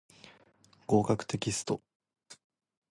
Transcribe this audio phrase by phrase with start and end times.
[0.87, 1.79] 合格テキスト